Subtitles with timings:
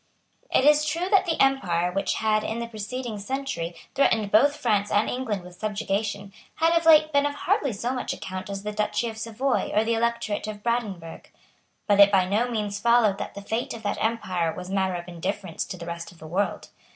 [0.49, 4.89] It is true that the empire, which had, in the preceding century, threatened both France
[4.91, 8.71] and England with subjugation, had of late been of hardly so much account as the
[8.71, 11.29] Duchy of Savoy or the Electorate of Brandenburg.
[11.85, 15.07] But it by no means followed that the fate of that empire was matter of
[15.07, 16.69] indifference to the rest of the world.